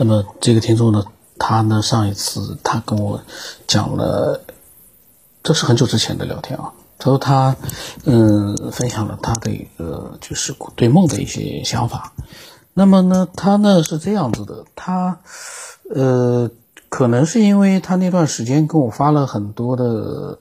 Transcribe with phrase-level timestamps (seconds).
[0.00, 1.04] 那么这个听众呢，
[1.38, 3.20] 他呢上一次他跟我
[3.66, 4.40] 讲了，
[5.42, 6.72] 这是很久之前的聊天啊。
[6.96, 7.54] 他说他
[8.06, 12.14] 嗯分享了他的一个就是对梦的一些想法。
[12.72, 15.18] 那么呢，他呢是这样子的，他
[15.94, 16.50] 呃
[16.88, 20.38] 可能是因为他那段时间跟我发了很多的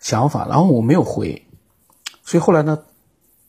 [0.00, 1.46] 想法，然后我没有回，
[2.24, 2.78] 所以后来呢，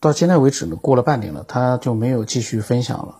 [0.01, 3.19] 到现在为止呢，过了半年了，他就没有继续分享了。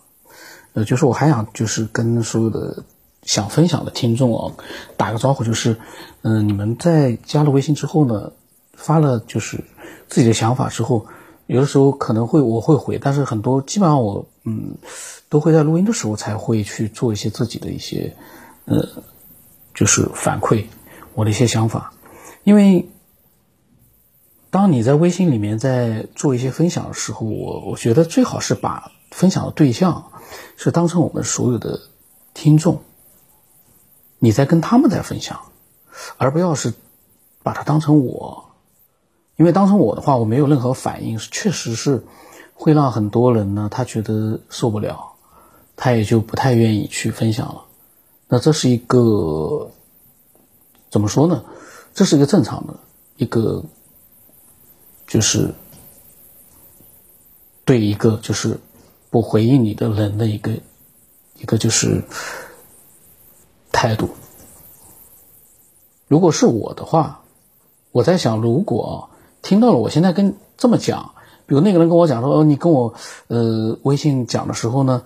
[0.72, 2.84] 呃，就是我还想就是跟所有的
[3.22, 4.54] 想分享的听众啊
[4.96, 5.76] 打个招呼，就是
[6.22, 8.32] 嗯，你们在加了微信之后呢，
[8.74, 9.64] 发了就是
[10.08, 11.06] 自己的想法之后。
[11.46, 14.76] 有的时候可能会我会回，但是很多基本上我嗯
[15.30, 18.14] 都会在录音的时候才会去做一些自己的一些
[18.66, 18.86] 呃
[19.72, 20.66] 就是反馈
[21.14, 21.94] 我的一些想法，
[22.44, 22.90] 因为
[24.50, 30.12] 当你在微信里面在做一些分享的时候，我我觉得最好是把分享的对象
[30.56, 31.80] 是当成我们所有的
[32.34, 32.82] 听众，
[34.18, 35.40] 你在跟他们在分享，
[36.16, 36.72] 而不要是
[37.42, 38.44] 把它当成我。
[39.36, 42.04] 因为当成我的话，我没有任何反应，确实是
[42.54, 45.12] 会让很多人呢，他觉得受不了，
[45.76, 47.64] 他也就不太愿意去分享了。
[48.26, 49.70] 那这是一个
[50.90, 51.44] 怎么说呢？
[51.94, 52.74] 这是一个正常的
[53.16, 53.64] 一个，
[55.06, 55.54] 就是
[57.64, 58.58] 对一个就是
[59.10, 60.52] 不回应你的人的一个
[61.36, 62.02] 一个就是
[63.72, 64.10] 态度。
[66.06, 67.22] 如果是我的话，
[67.92, 69.10] 我在想，如果。
[69.40, 71.12] 听到了，我现在跟这么讲，
[71.46, 72.92] 比如那个人跟我讲说，哦，你跟我
[73.28, 75.04] 呃微信讲的时候呢，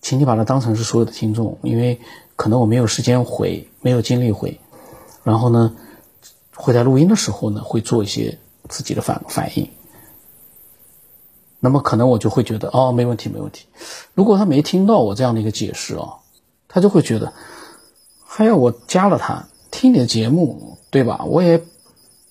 [0.00, 2.00] 请你把它当成是所有的听众，因为
[2.36, 4.60] 可能我没有时间回，没有精力回，
[5.24, 5.74] 然后呢，
[6.54, 9.68] 会在录音的时候呢，会做一些自己的反反应，
[11.60, 13.66] 那么可能我就会觉得，哦，没问题，没问题。
[14.14, 16.18] 如果他没听到我这样的一个解释啊，
[16.66, 17.32] 他就会觉得
[18.24, 21.24] 还要我加了他听你的节目，对吧？
[21.26, 21.64] 我也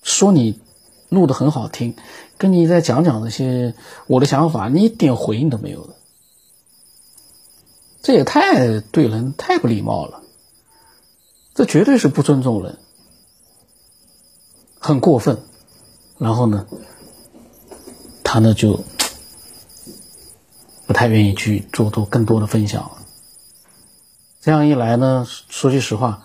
[0.04, 0.60] 说你。
[1.10, 1.96] 录的很好听，
[2.38, 3.74] 跟你再讲讲那些
[4.06, 5.96] 我的想法，你一点回应都没有的，
[8.04, 10.22] 这也太对人太不礼貌了，
[11.56, 12.78] 这绝对是不尊重人，
[14.80, 15.40] 很过分。
[16.20, 16.68] 然后呢，
[18.24, 18.80] 他呢就
[20.90, 22.90] 不太愿意去做做更多的分享。
[24.42, 26.24] 这样一来呢，说句实话，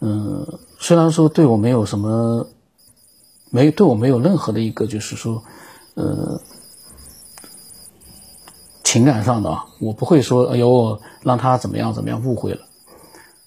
[0.00, 2.48] 嗯，虽然说对我没有什么。
[3.50, 5.42] 没对我没有任何的一个，就是说，
[5.94, 6.40] 呃，
[8.82, 12.60] 情感上的啊，我不会说，哎呦，让他怎么样怎么样误会了。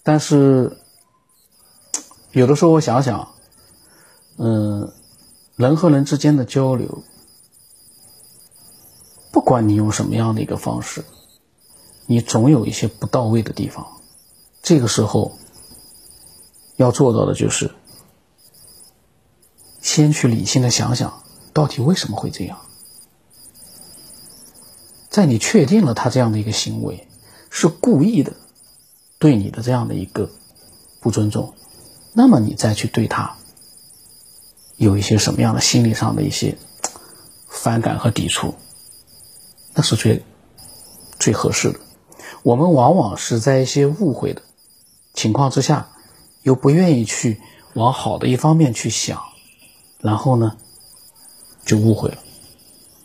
[0.03, 0.77] 但是
[2.31, 3.27] 有的时候我想想，
[4.37, 4.93] 嗯，
[5.57, 7.03] 人和人之间的交流，
[9.31, 11.05] 不管你用什么样的一个方式，
[12.05, 13.85] 你总有一些不到位的地方。
[14.61, 15.37] 这个时候
[16.75, 17.71] 要做到的就是。
[19.81, 21.23] 先去理性的想想，
[21.53, 22.59] 到底为什么会这样？
[25.09, 27.07] 在你确定了他这样的一个行为
[27.49, 28.33] 是故意的，
[29.17, 30.29] 对你的这样的一个
[30.99, 31.55] 不尊重，
[32.13, 33.37] 那么你再去对他
[34.75, 36.57] 有一些什么样的心理上的一些
[37.47, 38.53] 反感和抵触，
[39.73, 40.23] 那是最
[41.19, 41.79] 最合适的。
[42.43, 44.41] 我们往往是在一些误会的
[45.13, 45.89] 情况之下，
[46.43, 47.39] 又不愿意去
[47.73, 49.21] 往好的一方面去想。
[50.01, 50.55] 然后呢，
[51.65, 52.17] 就误会了。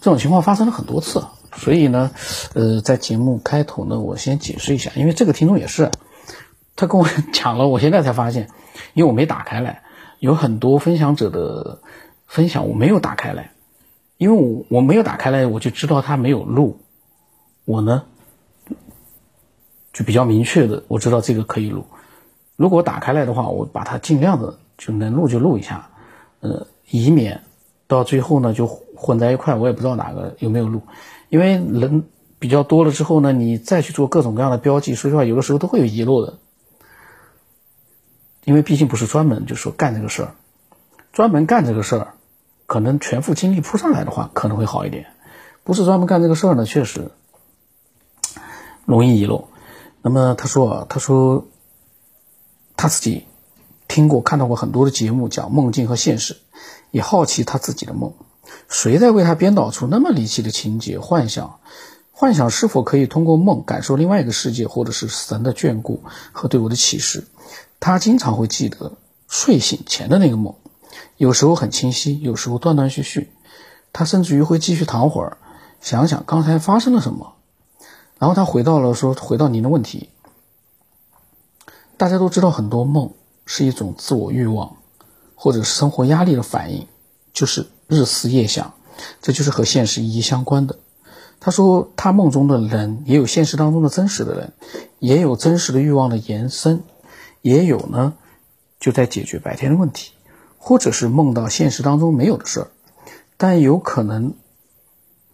[0.01, 1.25] 这种情况发生了很多次，
[1.57, 2.13] 所以呢，
[2.55, 5.91] 呃，在节目开头呢，我先解释一下，因为这个听众也是，
[6.77, 8.49] 他跟我 讲了，我现在才发现，
[8.93, 9.83] 因为我没打开来，
[10.21, 11.81] 有很多分享者的
[12.29, 13.54] 分享我没有打开来，
[14.17, 16.81] 因为我我没有打开来，我就知道他没有录，
[17.65, 18.05] 我呢
[19.93, 21.85] 就比较明确的，我知道这个可以录。
[22.57, 25.91] 如果打开来的话，我把它尽量的就能录就录一下，
[26.41, 26.67] 呃。
[26.91, 27.45] 以免
[27.87, 30.83] 到最后呢就混在一块，我也不知道哪个有没有录，
[31.31, 32.05] 因为人
[32.39, 36.39] 比较多了之后呢，你再去做各种各样的标记，说实话有的时候都会有遗漏的，
[38.45, 40.35] 因为毕竟不是专门就说干这个事儿，
[41.11, 42.15] 专门干这个事儿，
[42.67, 45.07] 可能全副精力扑上来的话可能会好一点，
[45.63, 47.11] 不是专门干这个事儿呢，确实
[48.85, 49.49] 容易遗漏。
[50.03, 51.47] 那么他说啊，他说
[52.77, 53.27] 他自己
[53.89, 56.37] 听过看到过很多的节目讲梦境和现实。
[56.91, 58.15] 也好奇他自己的梦，
[58.69, 61.01] 谁在为他编导出那么离奇的情节？
[61.01, 61.59] 幻想，
[62.13, 67.27] 幻想是否可以通过梦感受另外一个世界，或者是神的眷顾和对我的启示？
[67.81, 68.93] 他经常会记得
[69.27, 70.55] 睡醒前的那个梦，
[71.17, 73.33] 有时候很清晰，有时候断断续续。
[73.93, 75.39] 他甚至于会继续躺会儿，
[75.81, 77.35] 想想刚才发生了什么。
[78.19, 80.11] 然后他回到了说，回到您的问题，
[81.97, 83.13] 大家都知道，很多梦
[83.47, 84.77] 是一种自我欲望
[85.37, 86.89] 或者是生活压力的反应，
[87.33, 88.75] 就是日思夜想，
[89.21, 90.79] 这就是和现实一一相关的。
[91.39, 94.53] 他说，他梦中的人也有现实当中的真实的人，
[94.99, 96.83] 也有真实的欲望的延伸，
[97.43, 98.15] 也有呢，
[98.81, 100.14] 就在解决白天的问题，
[100.67, 102.69] 或者是梦到现实当中没有的事儿，
[103.37, 104.33] 但有可能，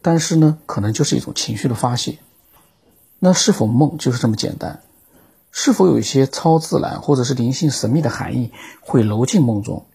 [0.03, 2.19] 但是呢，可能就是一种情绪的发泄。
[3.21, 4.83] 那是否梦就是这么简单？
[5.53, 8.51] 是否有一些超自然或者是灵性神秘的含义
[8.81, 9.87] 会揉进梦中？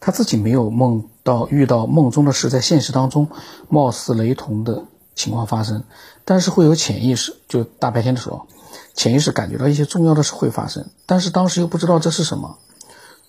[0.00, 3.28] 他自己没有梦到遇到梦中的事，在现实当中
[3.68, 4.86] 貌似雷同的。
[5.16, 5.84] 情况发生，
[6.24, 8.46] 但是会有潜意识，就大白天的时候，
[8.94, 12.56] 潜意识感觉到一些重要的事会发生，但是当时又不知道这是什么。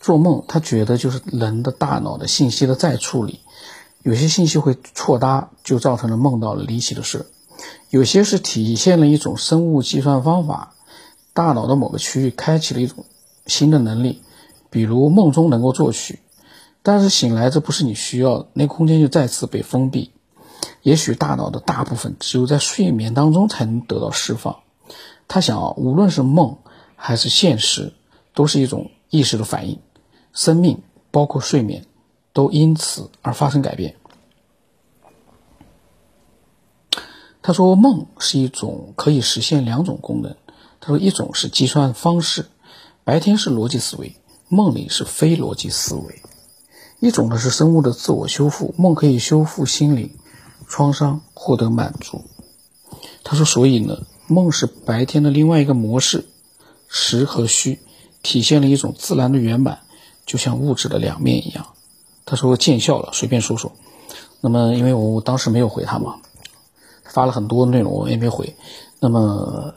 [0.02, 3.40] 做梦，他觉得就是人的大脑的信息的再处理，
[4.02, 7.28] 有些信息会错搭，就造成了梦到了离奇的事；
[7.92, 10.74] 有些是体现了一种生物计算方法，
[11.34, 13.06] 大脑的某个区域开启了一种
[13.46, 14.24] 新的能力，
[14.72, 16.20] 比如梦中能够作曲，
[16.82, 20.12] 但是醒来这不是你需要的，那空间就再次被封闭。
[20.82, 24.62] 也许大脑的大部分只有在睡眠当中才能得到释放。
[25.28, 26.58] 他想啊，无论是梦
[26.96, 27.94] 还是现实，
[28.34, 29.80] 都是一种意识的反应。
[30.34, 30.82] 生命
[31.12, 31.86] 包括睡眠，
[32.34, 33.96] 都因此而发生改变。
[37.42, 40.36] 他说，梦是一种可以实现两种功能。
[40.80, 42.46] 他说，一种是计算方式，
[43.04, 44.16] 白天是逻辑思维，
[44.48, 46.22] 梦里是非逻辑思维。
[47.00, 50.18] 一种呢是生物的自我修复，梦可以修复心灵。
[50.68, 52.24] 创伤获得满足，
[53.26, 56.24] 他说：“所以呢，梦是白天的另外一个模式，
[56.88, 57.82] 实和虚
[58.24, 59.80] 体现了一种自然的圆满，
[60.26, 61.68] 就像物质的两面一样。”
[62.26, 63.72] 他说：“见笑了，随便说说。”
[64.42, 66.16] 那么，因为我当时没有回他嘛，
[67.06, 68.56] 发了很多内容我也没回。
[69.00, 69.74] 那么，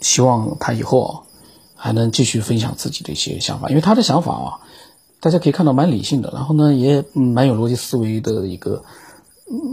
[0.00, 1.12] 希望他以后啊
[1.74, 4.60] 还能继续分享自己的一些想法，因为他的想法啊，
[5.20, 8.84] 大家可以看到蛮理性的，然后呢也蛮有逻辑思维的一个。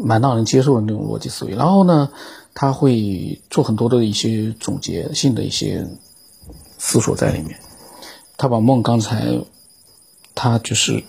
[0.05, 2.09] 蛮让人接受的那种逻辑思维，然后呢，
[2.53, 5.85] 他会做很多的一些总结性的一些
[6.77, 7.59] 思索在里面。
[8.37, 9.39] 他把梦刚才，
[10.33, 11.03] 他就是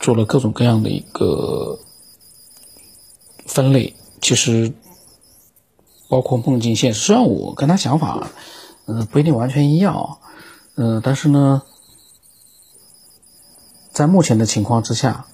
[0.00, 1.78] 做了各种各样的一个
[3.46, 4.72] 分类，其实
[6.08, 7.00] 包括梦境现实。
[7.00, 8.28] 虽然我跟他想法，
[8.86, 10.18] 嗯，不一定完全一样，
[10.74, 11.62] 嗯，但是呢，
[13.92, 15.26] 在目前的情况之下，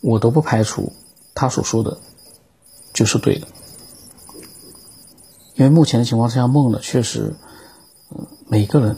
[0.00, 0.92] 我都不排除。
[1.34, 1.98] 他所说的，
[2.94, 3.46] 就是对的，
[5.54, 7.34] 因为目前的情况之下，梦呢确实，
[8.10, 8.96] 嗯，每个人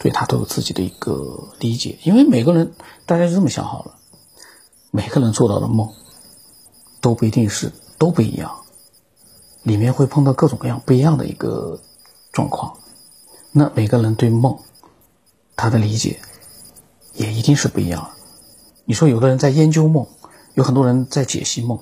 [0.00, 2.72] 对他都有自己的一个理解，因为每个人，
[3.06, 3.94] 大家就这么想好了，
[4.90, 5.90] 每个人做到的梦，
[7.00, 8.62] 都不一定是都不一样，
[9.62, 11.80] 里面会碰到各种各样不一样的一个
[12.32, 12.78] 状况，
[13.52, 14.58] 那每个人对梦，
[15.54, 16.18] 他的理解，
[17.14, 18.10] 也一定是不一样。
[18.86, 20.08] 你说有的人在研究梦。
[20.54, 21.78] 有很多人在解析梦，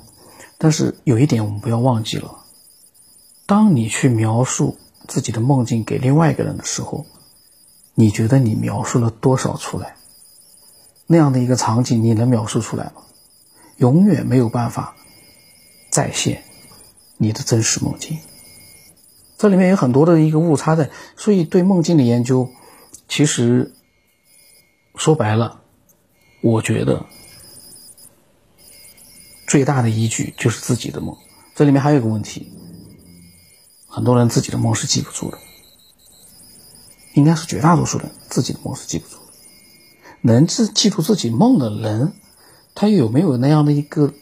[0.59, 2.45] 但是有一点我们不要忘记了：
[3.47, 4.77] 当你去描述
[5.07, 7.07] 自己的梦境给另外一个人的时候，
[8.01, 9.97] 你觉得你描述了多少出来？
[11.09, 13.03] 那样的一个场景，你能描述出来吗？
[13.79, 14.95] 永远没有办法
[15.91, 16.45] 再现
[17.17, 18.17] 你的真实梦境。
[19.37, 22.49] 这里面有很多的一个误差在，所以对梦境的研究，
[23.09, 23.73] 其实
[24.95, 25.63] 说白了，
[26.41, 27.05] 我觉得。
[29.49, 31.17] 最大的依据就是自己的梦，
[31.57, 32.53] 这里面还有一个问题，
[33.89, 35.39] 很多人自己的梦是记不住的，
[37.19, 39.23] 应该是绝大多数人自己的梦是记不住的。
[40.23, 42.13] 能记记住自己梦的人，
[42.75, 44.13] 他有没有那样的一个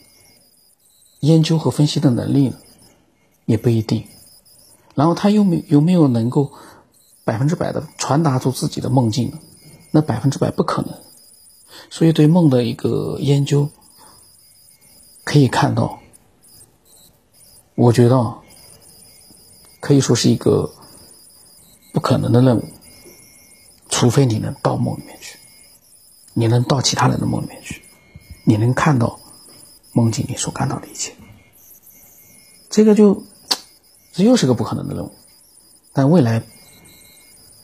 [1.19, 2.57] 研究和分析的能力呢？
[3.45, 4.05] 也不一定。
[4.95, 6.51] 然后他又没有没有能够
[7.23, 9.39] 百分之百的传达出自己的梦境呢？
[9.91, 10.93] 那百分之百不可能。
[11.89, 13.69] 所以对梦的一个研究。
[15.29, 15.99] 可以看到，
[17.75, 18.37] 我觉得
[19.81, 20.71] 可以说是一个
[21.91, 22.63] 不可能的任务，
[23.97, 25.39] 除非你能到梦里面去，
[26.35, 27.81] 你能到其他人的梦里面去，
[28.43, 29.19] 你能看到
[29.91, 31.13] 梦境里所看到的一切，
[32.69, 33.23] 这个就
[34.13, 35.15] 这又是个不可能的任务，
[35.93, 36.43] 但未来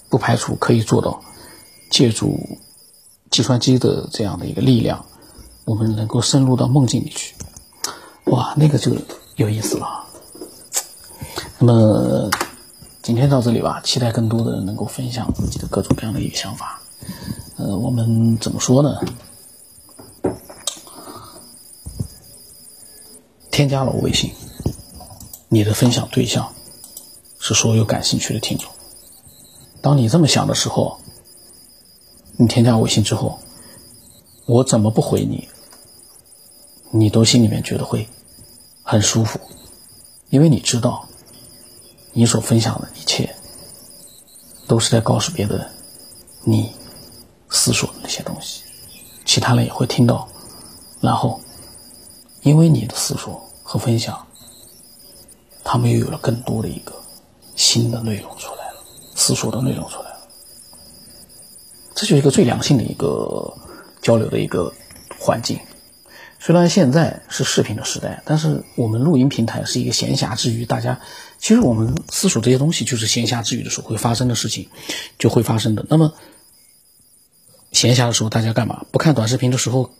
[0.10, 1.22] 不排除可以做到，
[1.92, 2.58] 借助
[3.30, 5.06] 计算机的这样的一个力量，
[5.66, 7.36] 我们能够深入到梦境里去。
[8.24, 8.92] 哇，那个就
[9.36, 10.08] 有意思了。
[11.60, 12.32] 那么
[13.04, 16.82] 今天到这里吧，期待更多的人能够分享自己的各种各样的一个想法。
[17.58, 18.98] 呃，我们怎么说呢？
[23.52, 24.32] 添加了我微信，
[25.50, 26.54] 你的分享对象
[27.40, 28.72] 是所有感兴趣的听众。
[29.82, 30.98] 当你这么想的时候，
[32.38, 33.38] 你添加微信之后，
[34.46, 35.50] 我怎么不回你，
[36.90, 38.08] 你都心里面觉得会
[38.82, 39.42] 很舒服，
[40.30, 41.10] 因为你知道，
[42.14, 43.36] 你所分享的一切
[44.68, 45.70] 都是在告诉别人
[46.44, 46.72] 你
[47.50, 48.64] 思索的那些东西，
[49.26, 50.28] 其他人也会听到，
[51.02, 51.42] 然后
[52.42, 54.26] 因为你的思索和分享，
[55.64, 56.94] 他们又有了更多的一个
[57.56, 58.84] 新的内容出来了。
[59.16, 60.28] 思索的内容出来了，
[61.96, 63.54] 这就是一个最良性的一个
[64.02, 64.74] 交流的一个
[65.20, 65.60] 环境。
[66.46, 71.00] 虽然现在是视频的时代，但是我们录音平台是一个闲暇之余，大家
[71.38, 74.68] 其实我们思索这些东西就是闲暇之余的时候会发生的事情，
[75.18, 75.86] 就会发生的。
[75.90, 76.14] 那么
[77.72, 78.86] 闲暇的时候大家干嘛？
[78.92, 79.92] 不看短视频的时候，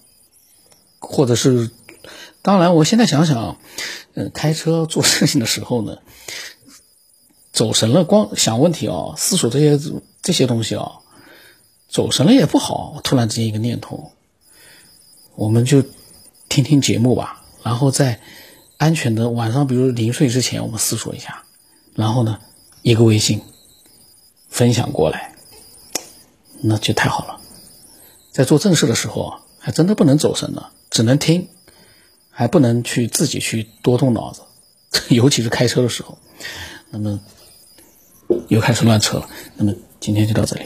[1.00, 1.72] 或者是
[2.42, 3.58] 当然，我现在想想，
[4.14, 6.00] 嗯，开车做事情的时候呢。
[7.54, 9.80] 走神了，光想问题啊，思索这些
[10.22, 10.94] 这些东西啊，
[11.88, 13.00] 走神了也不好。
[13.02, 14.12] 突然之间一个念头，
[15.36, 15.84] 我们就
[16.54, 18.20] 听听节目吧，然后在
[18.78, 21.46] 安全的晚上，比如临睡之前，我们思索一下，
[21.96, 22.38] 然后呢，
[22.84, 23.42] 一个微信
[24.50, 25.34] 分享过来，
[26.62, 27.42] 那就太好了。
[28.32, 31.48] 在做正事的时候，还真的不能走神了，只能听，
[32.30, 34.44] 还不能去自己去多动脑子，
[35.10, 36.20] 尤其是开车的时候，
[36.92, 37.20] 那么。
[38.48, 40.66] 又开始乱扯了，那么今天就到这里。